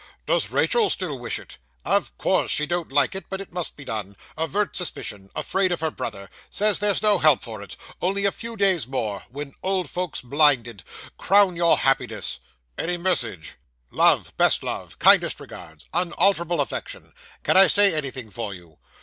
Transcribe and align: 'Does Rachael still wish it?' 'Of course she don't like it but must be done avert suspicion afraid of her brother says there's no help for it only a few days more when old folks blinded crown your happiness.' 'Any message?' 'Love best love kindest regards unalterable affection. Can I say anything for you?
'Does 0.25 0.49
Rachael 0.49 0.89
still 0.89 1.19
wish 1.19 1.37
it?' 1.37 1.59
'Of 1.85 2.17
course 2.17 2.49
she 2.49 2.65
don't 2.65 2.91
like 2.91 3.13
it 3.13 3.25
but 3.29 3.53
must 3.53 3.77
be 3.77 3.85
done 3.85 4.17
avert 4.35 4.75
suspicion 4.75 5.29
afraid 5.35 5.71
of 5.71 5.79
her 5.81 5.91
brother 5.91 6.27
says 6.49 6.79
there's 6.79 7.03
no 7.03 7.19
help 7.19 7.43
for 7.43 7.61
it 7.61 7.77
only 8.01 8.25
a 8.25 8.31
few 8.31 8.57
days 8.57 8.87
more 8.87 9.23
when 9.29 9.53
old 9.61 9.91
folks 9.91 10.19
blinded 10.21 10.83
crown 11.19 11.55
your 11.55 11.77
happiness.' 11.77 12.39
'Any 12.79 12.97
message?' 12.97 13.57
'Love 13.91 14.35
best 14.37 14.63
love 14.63 14.97
kindest 14.97 15.39
regards 15.39 15.85
unalterable 15.93 16.61
affection. 16.61 17.13
Can 17.43 17.55
I 17.55 17.67
say 17.67 17.93
anything 17.93 18.31
for 18.31 18.55
you? 18.55 18.79